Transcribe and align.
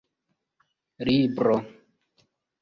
libro 1.07 1.59